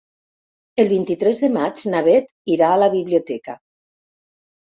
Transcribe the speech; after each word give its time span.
El 0.83 0.87
vint-i-tres 0.93 1.41
de 1.43 1.49
maig 1.57 1.83
na 1.91 2.01
Bet 2.07 2.33
irà 2.55 2.71
a 2.77 2.81
la 2.85 2.89
biblioteca. 2.95 3.57